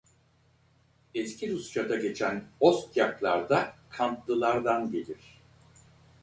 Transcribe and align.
Eski 1.15 1.51
Rusçada 1.53 1.95
geçen 1.95 2.43
Ostyaklar 2.59 3.49
da 3.49 3.73
Kantılardan 3.89 4.91
gelir. 4.91 5.39